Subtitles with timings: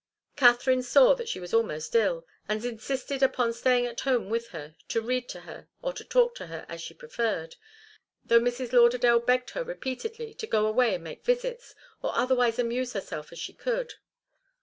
[0.35, 4.73] Katharine saw that she was almost ill, and insisted upon staying at home with her,
[4.87, 7.55] to read to her, or to talk, as she preferred,
[8.25, 8.73] though Mrs.
[8.73, 13.37] Lauderdale begged her repeatedly to go away and make visits, or otherwise amuse herself as
[13.37, 13.93] she could.